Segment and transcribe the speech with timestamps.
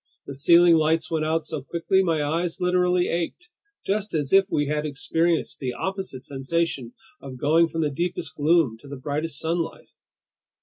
[0.25, 3.51] The ceiling lights went out so quickly, my eyes literally ached,
[3.85, 8.79] just as if we had experienced the opposite sensation of going from the deepest gloom
[8.79, 9.89] to the brightest sunlight.